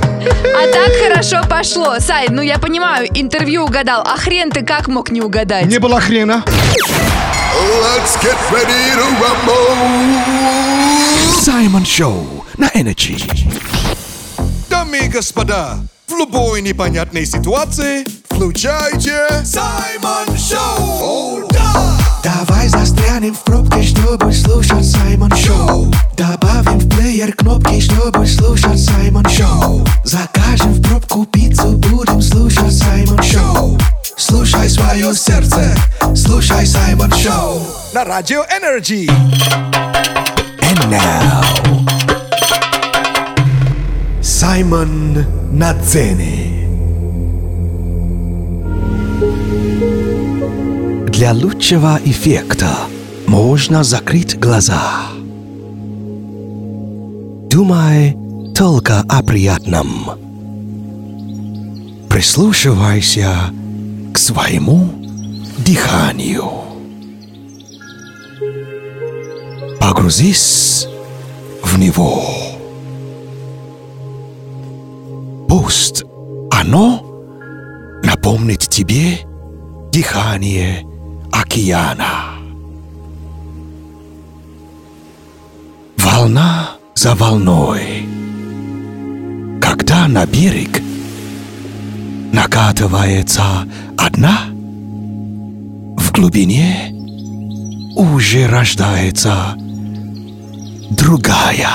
[0.45, 1.99] А так хорошо пошло.
[2.01, 4.03] Сай, ну я понимаю, интервью угадал.
[4.07, 5.67] А хрен ты как мог не угадать?
[5.67, 6.45] Не было хрена.
[7.83, 9.75] Let's get ready to rumble.
[11.41, 13.23] Саймон Шоу на Energy.
[14.69, 15.79] Дамы и господа,
[16.09, 21.54] в любой непонятной ситуации включайте Саймон Шоу.
[22.25, 25.93] Давай застрянем в пробке, чтобы слушать Саймон Шоу.
[26.17, 29.87] Добавим в плеер кнопки, чтобы слушать Саймон Шоу.
[30.05, 33.79] Закажем в пробку пиццу, будем слушать Саймон Шоу.
[34.17, 35.77] Слушай свое сердце,
[36.17, 37.61] слушай Саймон Шоу.
[37.93, 39.07] На радио Energy.
[40.63, 41.45] And now,
[44.23, 46.74] Саймон на цене.
[51.25, 52.69] Для лучшего эффекта
[53.27, 55.07] можно закрыть глаза.
[57.49, 58.15] Думай
[58.55, 59.89] только о приятном.
[62.11, 63.35] Прислушивайся
[64.13, 64.87] к своему
[65.65, 66.45] дыханию.
[69.81, 70.87] Погрузись
[71.63, 72.23] в него.
[75.49, 76.05] Пусть
[76.51, 77.03] оно
[78.03, 79.21] напомнит тебе
[79.91, 80.85] дыхание
[81.35, 82.31] океана.
[85.99, 88.07] Волна за волной.
[89.61, 90.81] Когда на берег
[92.33, 93.67] накатывается
[93.97, 94.47] одна,
[95.97, 96.93] в глубине
[97.97, 99.57] уже рождается
[100.91, 101.69] другая.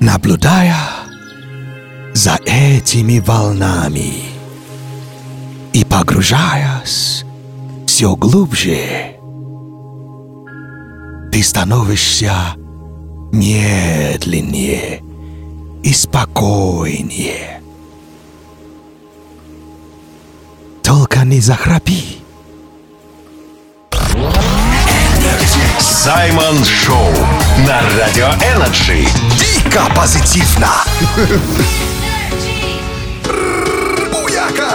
[0.00, 0.76] Наблюдая
[2.14, 4.29] за этими волнами
[5.72, 7.24] и погружаясь
[7.86, 9.16] все глубже,
[11.32, 12.32] ты становишься
[13.32, 15.02] медленнее
[15.82, 17.62] и спокойнее.
[20.82, 22.18] Только не захрапи.
[25.78, 27.12] Саймон Шоу
[27.66, 29.06] на Радио Energy.
[29.38, 30.68] Дико позитивно.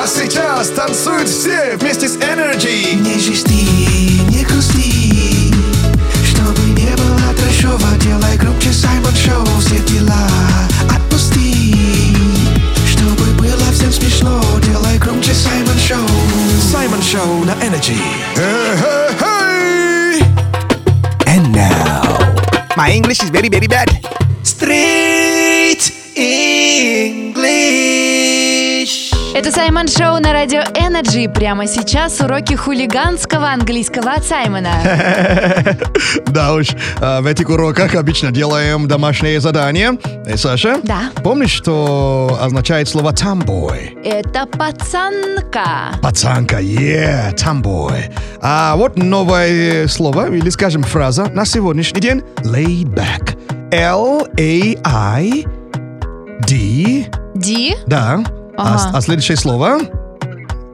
[0.05, 2.93] Буяка сейчас танцуют все вместе с Energy.
[2.95, 3.67] Не жести,
[4.29, 5.51] не грусти
[6.23, 10.29] Чтобы не было трэшово Делай громче Саймон Шоу Все дела
[10.95, 11.75] отпусти
[12.87, 16.07] Чтобы было всем смешно Делай громче Саймон Шоу
[16.71, 17.97] Саймон Шоу на Energy!
[21.25, 22.03] And now
[22.77, 23.89] My English is very, very bad.
[24.43, 28.04] Street English
[29.35, 31.27] Это Саймон Шоу на Радио Energy.
[31.27, 34.69] Прямо сейчас уроки хулиганского английского от Саймона.
[36.27, 36.69] Да уж,
[37.01, 39.99] а, в этих уроках обычно делаем домашнее задание.
[40.25, 40.79] Эй, Саша?
[40.83, 41.11] Да.
[41.21, 43.97] Помнишь, что означает слово «tomboy»?
[44.05, 45.91] Это пацанка.
[46.01, 48.11] Пацанка, yeah, tomboy.
[48.41, 52.23] А вот новое слово, или, скажем, фраза на сегодняшний день.
[52.37, 53.37] Laid back.
[53.71, 54.45] L-A-I-D.
[57.35, 57.75] Ди.
[57.85, 58.23] Да.
[58.57, 58.91] А, Ага.
[58.97, 59.79] а следующее слово?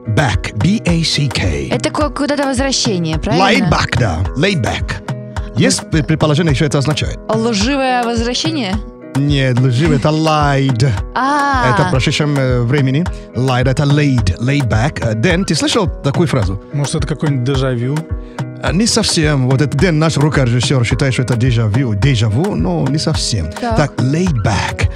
[0.06, 0.54] Back.
[0.56, 1.68] B-A-C-K.
[1.70, 3.64] Это ку- куда-то возвращение, правильно?
[3.66, 4.18] Laid back, да.
[4.36, 4.92] Laid back.
[5.56, 7.18] Есть пред- предположение, что это означает?
[7.28, 8.74] Лживое возвращение?
[9.16, 10.88] Нет, лживый это lied.
[11.14, 13.04] А, Это в прошедшем э, времени.
[13.36, 15.00] Lied это laid, laid back.
[15.04, 16.62] Э, Дэн, ты слышал такую фразу?
[16.72, 17.96] Может, это какой-нибудь дежавю?
[18.62, 19.50] А, Не совсем.
[19.50, 21.94] Вот это Дэн, наш рукорежиссер, считает, что это дежавю.
[21.94, 23.50] Дежавю, но не совсем.
[23.52, 23.76] Так.
[23.76, 24.88] Так, laid back.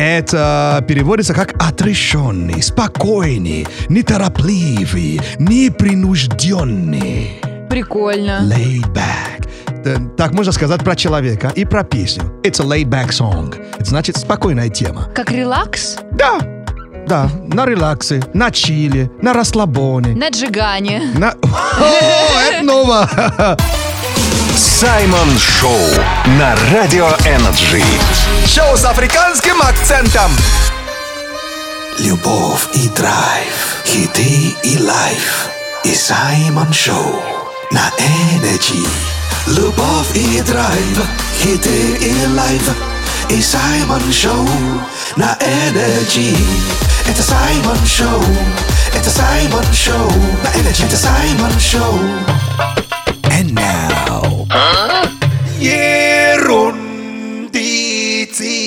[0.00, 7.38] Это переводится как отрешенный, спокойный, неторопливый, непринужденный.
[7.68, 8.40] прикольно.
[8.50, 10.16] Laid back.
[10.16, 12.22] Так можно сказать про человека и про песню.
[12.42, 13.54] It's a laid back song.
[13.74, 15.06] Это значит спокойная тема.
[15.14, 16.38] Как релакс Да,
[17.06, 20.14] да, на релаксе, на чиле, на расслабоне.
[20.16, 21.10] на джигане.
[21.14, 21.32] На...
[21.42, 23.06] О, это ново!
[24.56, 25.78] Саймон Шоу
[26.38, 27.82] на Радио Energy.
[28.52, 30.28] Шоу с африканским акцентом.
[31.98, 35.46] Любовь и драйв, хиты и live.
[35.84, 37.22] И Саймон Шоу
[37.70, 38.84] на Energy.
[39.46, 40.98] Любовь и драйв,
[41.40, 42.74] хиты и live.
[43.28, 44.48] И Саймон Шоу
[45.14, 46.36] на Energy.
[47.08, 48.24] Это Саймон Шоу,
[48.92, 50.10] это Саймон Шоу
[50.42, 50.86] на Energy.
[50.86, 52.00] Это Саймон Шоу.
[53.30, 53.79] And now.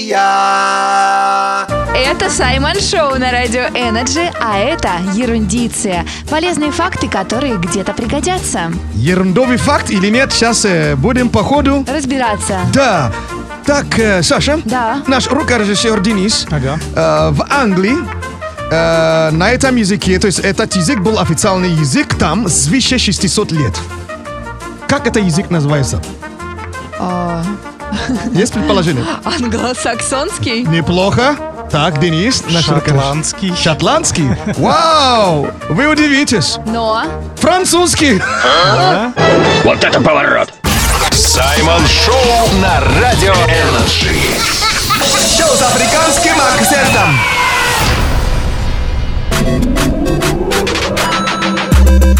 [0.04, 1.68] Ерундиция.
[1.96, 6.06] Это Саймон Шоу на радио Energy, а это Ерундиция.
[6.30, 8.72] Полезные факты, которые где-то пригодятся.
[8.96, 11.86] Ерундовый факт или нет, сейчас э, будем по ходу.
[11.88, 12.60] Разбираться.
[12.74, 13.12] Да.
[13.66, 15.04] Так, э, Саша, Да.
[15.08, 16.78] наш рукорежиссер Денис Ага.
[16.96, 17.96] э, в Англии
[18.72, 23.80] э, на этом языке, то есть этот язык был официальный язык там свыше 600 лет.
[24.88, 26.02] Как это язык называется?
[28.34, 29.06] Есть предположение?
[29.24, 30.64] Англосаксонский?
[30.64, 31.36] Неплохо.
[31.72, 32.66] Так, Денис, наш.
[32.66, 33.56] Шотландский.
[33.56, 34.30] Шотландский?
[34.58, 35.48] Вау!
[35.70, 36.58] Вы удивитесь.
[36.66, 37.04] Но
[37.38, 38.22] Французский.
[41.12, 44.16] Саймон Шоу на Радио Energy.
[45.38, 47.20] Шоу с африканским акцентом.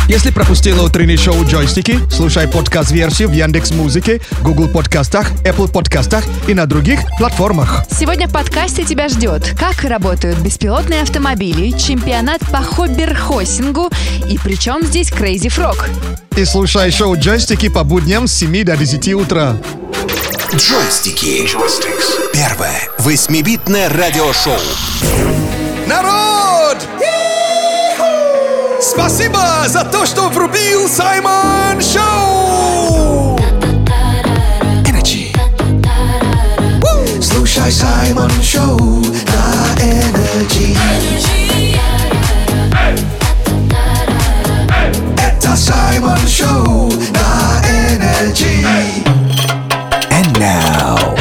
[0.08, 6.54] Если пропустила утреннее шоу «Джойстики», слушай подкаст-версию в Яндекс Музыке, Google подкастах, Apple подкастах и
[6.54, 7.86] на других платформах.
[7.90, 13.90] Сегодня в подкасте тебя ждет, как работают беспилотные автомобили, чемпионат по хобберхоссингу
[14.28, 15.78] и причем здесь Crazy Frog.
[16.36, 19.56] И слушай шоу «Джойстики» по будням с 7 до 10 утра.
[20.54, 21.48] Джойстики.
[22.34, 24.60] Первое восьмибитное радиошоу.
[25.88, 26.43] Народ!
[28.84, 33.40] Спасибо за то, что врубил Саймон Шоу!
[34.86, 35.34] Energy.
[37.22, 40.78] Слушай Саймон Шоу на Energy.
[45.18, 48.66] Это Саймон Шоу на Energy.
[50.12, 51.13] And now.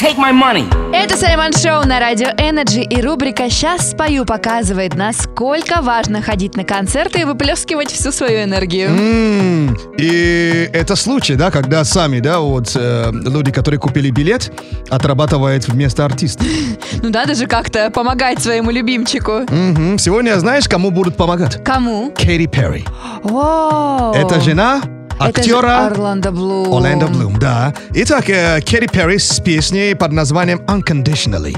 [0.00, 0.64] Take my money.
[0.94, 6.64] Это Саймон Шоу на радио Energy и рубрика «Сейчас спою» показывает, насколько важно ходить на
[6.64, 8.88] концерты и выплескивать всю свою энергию.
[8.90, 14.50] М, И это случай, да, когда сами, да, вот э, люди, которые купили билет,
[14.88, 16.44] отрабатывают вместо артиста.
[17.02, 19.40] Ну надо же как-то помогать своему любимчику.
[19.48, 19.98] Мгм.
[19.98, 21.62] Сегодня знаешь, кому будут помогать?
[21.64, 22.10] Кому?
[22.12, 22.84] Кэрри Перри.
[23.24, 24.80] О, Это жена
[25.20, 26.74] актера Орландо Блум.
[26.74, 27.74] Орландо Блум, да.
[27.94, 31.56] Итак, э, Кэрри Перри с песней под названием «Unconditionally».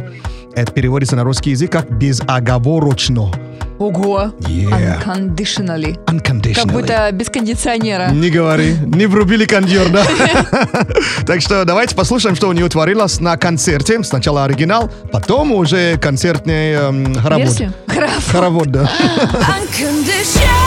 [0.55, 3.31] Это переводится на русский язык как «безоговорочно».
[3.79, 4.33] Ого.
[4.41, 5.03] Yeah.
[5.05, 5.99] Unconditionally.
[6.07, 6.55] Unconditionally.
[6.55, 8.11] Как будто без кондиционера.
[8.11, 10.05] Не говори, не врубили кондер, да?
[11.27, 14.03] Так что давайте послушаем, что у нее творилось на концерте.
[14.05, 17.63] Сначала оригинал, потом уже концертный эм, хоровод.
[17.89, 18.23] Хоровод.
[18.31, 18.91] Хоровод, да.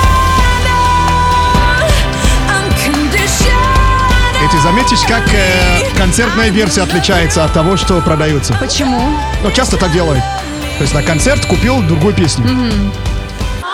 [4.65, 8.55] заметишь, как э, концертная версия отличается от того, что продается.
[8.59, 8.99] Почему?
[9.43, 10.23] Ну, часто так делают.
[10.77, 12.47] То есть на концерт купил другую песню.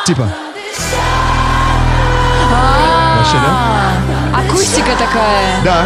[0.05, 0.29] Типа.
[3.17, 3.93] Вообще, да?
[4.37, 5.61] Акустика такая.
[5.63, 5.85] Да.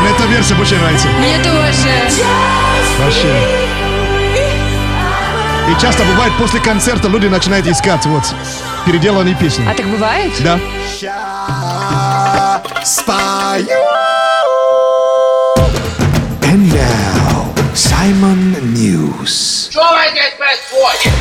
[0.00, 1.08] Мне эта версия больше нравится.
[1.08, 2.57] Мне тоже.
[2.98, 3.28] Вообще.
[5.70, 8.24] И часто бывает, после концерта люди начинают искать вот
[8.86, 9.66] переделанные песни.
[9.68, 10.32] А так бывает?
[10.40, 10.58] Да.
[11.00, 13.66] Я спою!
[16.42, 17.07] And now.
[18.08, 19.68] Саймон News.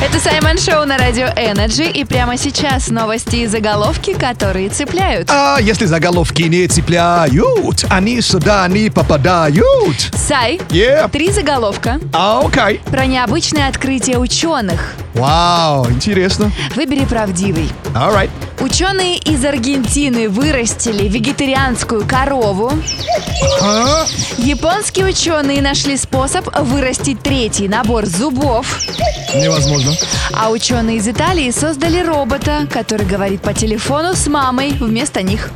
[0.01, 1.91] Это Саймон Шоу на Радио Energy.
[1.91, 5.29] И прямо сейчас новости и заголовки, которые цепляют.
[5.29, 10.11] А если заголовки не цепляют, они сюда не попадают.
[10.15, 11.09] Сай, Yeah.
[11.11, 12.79] три заголовка А, окей.
[12.85, 14.93] про необычное открытие ученых.
[15.13, 16.51] Вау, интересно.
[16.75, 17.69] Выбери правдивый.
[17.95, 18.29] Alright.
[18.59, 22.71] Ученые из Аргентины вырастили вегетарианскую корову.
[23.61, 24.05] А?
[24.37, 28.79] Японские ученые нашли способ вырастить третий набор зубов.
[29.35, 29.91] Невозможно.
[30.33, 35.49] А ученые из Италии создали робота, который говорит по телефону с мамой вместо них.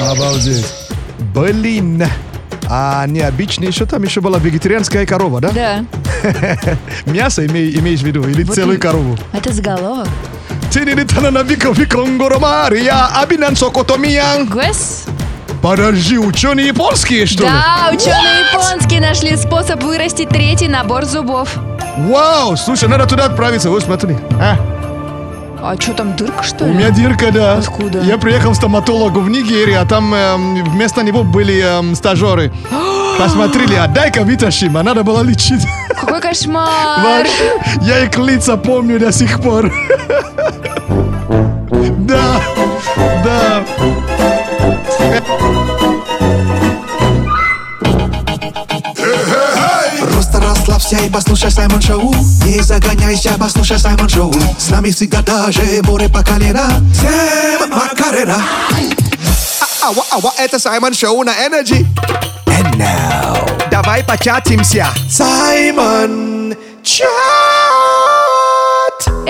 [0.00, 0.66] Обалдеть.
[1.34, 2.04] Блин.
[2.68, 5.50] А необычно еще там еще была вегетарианская корова, да?
[5.50, 5.84] Да,
[7.06, 8.26] Мясо имей- имеешь в виду?
[8.26, 9.18] Или Вот целую и- корову?
[9.32, 10.08] это заголовок.
[10.70, 14.46] Тинидитанана вика виконгоро Мария, абинан сокотомиян.
[14.46, 15.04] Гвес?
[15.62, 17.48] Подожди, ученые японские, что ли?
[17.50, 21.48] Да, ученые японские нашли способ вырастить третий набор зубов.
[21.98, 24.16] Вау, слушай, надо туда отправиться, вот смотри.
[24.40, 24.56] А,
[25.62, 26.74] А что там, дырка что у ли?
[26.74, 27.54] меня дырка, да.
[27.58, 28.00] Откуда?
[28.00, 32.52] Я приехал к стоматологу в Нигерии, а там эм, вместо него были эм, стажеры.
[33.18, 35.64] Посмотрели, а дай-ка вытащим, а надо было лечить.
[36.00, 37.24] Какой кошмар!
[37.82, 39.72] Я их лица помню до сих пор.
[41.98, 42.40] Да,
[43.24, 43.62] да.
[50.12, 52.14] Просто расслабься и послушай Саймон Шоу.
[52.44, 54.32] Не загоняйся, послушай Саймон Шоу.
[54.58, 56.68] С нами всегда даже море по колено.
[57.00, 58.42] Сэм Макарена.
[59.82, 61.86] А, Ава, ава, это Саймон Шоу на Energy.
[62.46, 64.86] And now Давай початимся.
[65.08, 67.08] Саймон Чат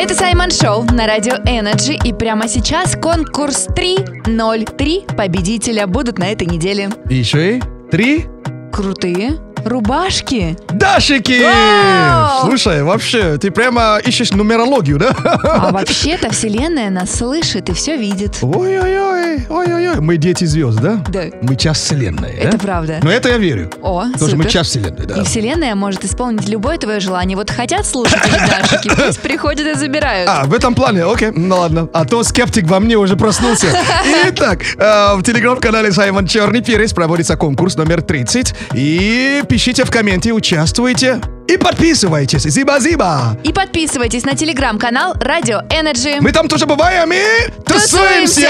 [0.02, 1.96] Это Саймон Шоу на Радио Energy.
[2.04, 6.90] И прямо сейчас конкурс 303 победителя будут на этой неделе.
[7.08, 8.26] Еще и три
[8.72, 10.56] Крутые рубашки.
[10.70, 11.42] Дашики!
[11.42, 12.46] Вау!
[12.48, 15.10] Слушай, вообще, ты прямо ищешь нумерологию, да?
[15.42, 18.38] А вообще-то Вселенная нас слышит и все видит.
[18.42, 20.00] Ой-ой-ой, ой-ой-ой.
[20.00, 21.00] Мы дети звезд, да?
[21.08, 21.24] Да.
[21.42, 22.58] Мы часть вселенной, Это да?
[22.58, 22.98] правда.
[23.02, 23.70] Но это я верю.
[23.82, 24.50] О, Тоже мы супер.
[24.50, 25.20] часть вселенной, да.
[25.20, 27.36] И Вселенная может исполнить любое твое желание.
[27.36, 30.28] Вот хотят слушатели Дашики, пусть приходят и забирают.
[30.28, 31.88] А, в этом плане, окей, ну ладно.
[31.92, 33.66] А то скептик во мне уже проснулся.
[34.28, 38.54] Итак, э, в телеграм-канале Саймон Черный Перец проводится конкурс номер 30.
[38.74, 42.44] И пишите в комменте, участвуйте и подписывайтесь.
[42.44, 43.36] Зиба-зиба!
[43.44, 46.22] И подписывайтесь на телеграм-канал Радио Energy.
[46.22, 47.98] Мы там тоже бываем и Тусуемся!
[47.98, 48.48] тусуемся!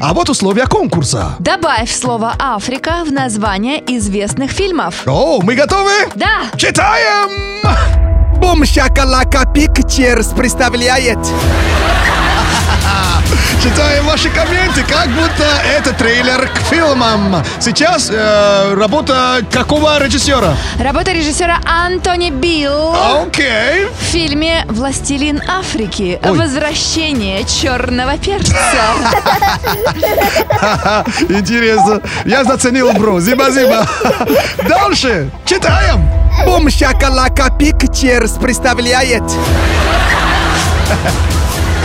[0.00, 1.34] А вот условия конкурса.
[1.40, 5.02] Добавь слово «Африка» в название известных фильмов.
[5.06, 5.90] О, мы готовы?
[6.14, 6.42] Да!
[6.56, 7.60] Читаем!
[8.38, 11.18] Бум Шакалака Пикчерс представляет
[13.64, 15.42] Читаем ваши комменты, как будто
[15.74, 17.42] это трейлер к фильмам.
[17.58, 20.54] Сейчас э, работа какого режиссера?
[20.78, 23.86] Работа режиссера Антони Билл Окей.
[23.86, 26.20] в фильме «Властелин Африки.
[26.22, 26.36] Ой.
[26.36, 28.54] Возвращение черного перца».
[31.30, 32.02] Интересно.
[32.26, 33.18] Я заценил, бро.
[33.18, 33.86] Зиба-зиба.
[34.68, 35.30] Дальше.
[35.46, 36.06] Читаем.
[36.44, 39.22] Бум Шакалака Пикчерс представляет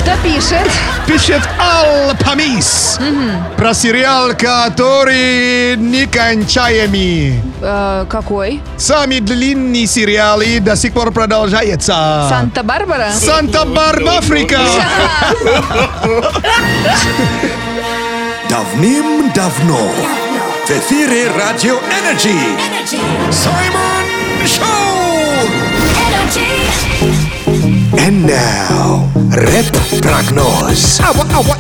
[0.10, 0.68] Кто пишет?
[1.06, 3.00] Пишет Ал Памис.
[3.58, 7.40] Про сериал, который некончаемый.
[7.62, 8.60] Э, какой?
[8.78, 12.26] Самый длинный сериал и до сих пор продолжается.
[12.28, 13.12] Санта-Барбара?
[13.12, 14.60] Санта-Барба, Африка.
[18.50, 19.92] Давным-давно
[20.66, 22.34] в эфире Радио Energy
[23.32, 24.06] Саймон
[24.48, 24.90] Шоу
[27.98, 31.02] And now рэп-прогноз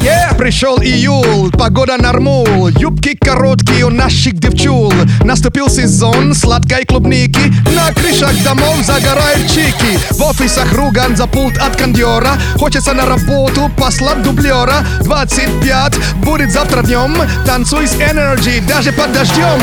[0.01, 0.38] yeah.
[0.38, 4.93] Пришел июль, погода нормул, юбки короткие у наших девчул.
[5.23, 9.97] Наступил сезон сладкой клубники, на крышах домов загорают чики.
[10.11, 14.86] В офисах руган за пульт от кондера, хочется на работу послать дублера.
[15.01, 17.15] 25 будет завтра днем,
[17.45, 19.59] танцуй с Energy даже под дождем.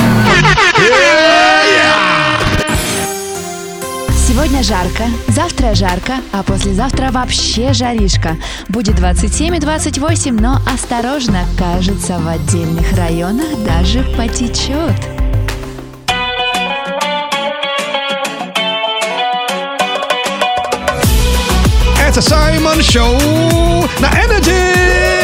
[4.37, 8.37] Сегодня жарко, завтра жарко, а послезавтра вообще жаришка.
[8.69, 14.93] Будет 27 и 28, но осторожно, кажется, в отдельных районах даже потечет.
[21.99, 23.19] Это Саймон Шоу
[24.01, 25.16] на Energy.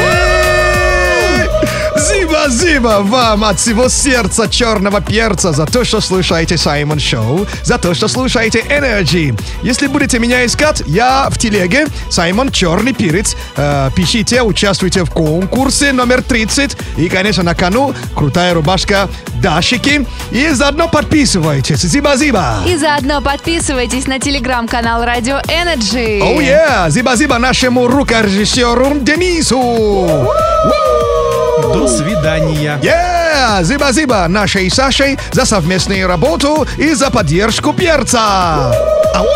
[2.32, 7.92] Спасибо вам от всего сердца черного перца за то, что слушаете Саймон Шоу, за то,
[7.92, 9.38] что слушаете Energy.
[9.62, 13.36] Если будете меня искать, я в телеге Саймон Черный Перец.
[13.56, 16.74] Э, пишите, участвуйте в конкурсе номер 30.
[16.96, 19.10] И, конечно, на кону крутая рубашка
[19.42, 20.06] Дашики.
[20.30, 21.82] И заодно подписывайтесь.
[21.82, 22.60] Зиба-зиба.
[22.66, 26.22] И заодно подписывайтесь на телеграм-канал Радио Energy.
[26.22, 26.88] Оу, oh, yeah.
[26.88, 30.30] Зиба-зиба нашему рукорежиссеру Денису.
[31.82, 32.78] До свидания.
[32.80, 33.64] Yeah!
[33.64, 38.72] Зиба-зиба нашей Сашей за совместную работу и за поддержку перца.
[39.12, 39.26] Ау!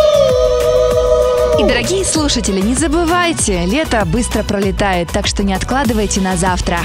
[1.58, 6.78] И, дорогие слушатели, не забывайте, лето быстро пролетает, так что не откладывайте на завтра.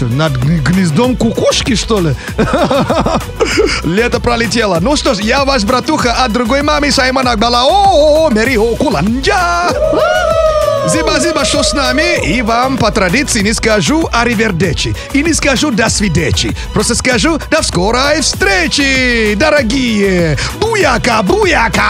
[0.00, 2.14] Над гн- гнездом кукушки, что ли?
[3.82, 4.78] Лето пролетело.
[4.80, 7.64] Ну что ж, я ваш братуха от другой мамы Саймон Акбала.
[7.64, 9.72] О, Мери Окуланджа.
[10.92, 12.26] Зиба-зиба, что с нами.
[12.26, 14.94] И вам по традиции не скажу аривердечи.
[15.12, 16.56] И не скажу до свидечи.
[16.72, 20.38] Просто скажу до скорой встречи, дорогие.
[20.60, 21.82] Буяка, буяка.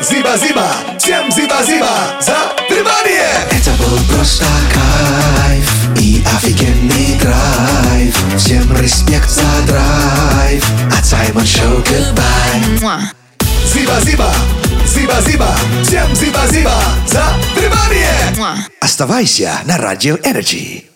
[0.00, 0.66] Зиба-зиба,
[0.98, 2.36] всем зиба-зиба за
[2.68, 3.30] внимание!
[3.50, 4.44] Это был просто
[4.74, 8.16] кайф и офигенный драйв.
[8.36, 10.64] Всем респект за драйв.
[10.98, 13.00] От Саймон Шоу goodbye.
[13.72, 14.32] Зиба-зиба,
[15.02, 15.48] зиба-зиба,
[15.82, 17.24] всем зиба-зиба за
[17.56, 18.62] внимание!
[18.80, 20.91] Оставайся на Радио Energy.